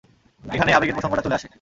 [0.43, 1.47] এখানেই আবেগের প্রসঙ্গটা চলে আসে।